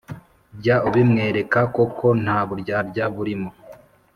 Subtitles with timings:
[0.61, 3.49] jya ubimwereka koko nta buryarya burimo,